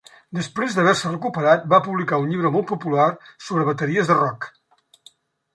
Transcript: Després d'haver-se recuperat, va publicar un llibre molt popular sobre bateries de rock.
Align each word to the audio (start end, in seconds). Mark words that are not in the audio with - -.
Després 0.35 0.77
d'haver-se 0.77 1.11
recuperat, 1.11 1.67
va 1.75 1.81
publicar 1.89 2.19
un 2.23 2.31
llibre 2.31 2.53
molt 2.57 2.69
popular 2.73 3.05
sobre 3.49 3.67
bateries 3.71 4.11
de 4.13 4.17
rock. 4.23 4.53